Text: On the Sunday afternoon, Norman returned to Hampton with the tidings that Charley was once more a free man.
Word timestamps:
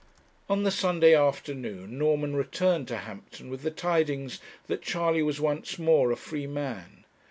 On 0.49 0.63
the 0.63 0.71
Sunday 0.71 1.13
afternoon, 1.13 1.99
Norman 1.99 2.35
returned 2.35 2.87
to 2.87 2.97
Hampton 2.97 3.51
with 3.51 3.61
the 3.61 3.69
tidings 3.69 4.39
that 4.65 4.81
Charley 4.81 5.21
was 5.21 5.39
once 5.39 5.77
more 5.77 6.11
a 6.11 6.15
free 6.15 6.47
man. 6.47 7.05